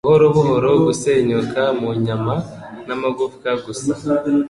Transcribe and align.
buhoro 0.05 0.25
buhoro 0.35 0.69
gusenyuka 0.85 1.61
mu 1.79 1.89
nyama 2.05 2.35
n'amagufwa 2.87 3.49
gusa 3.65 3.93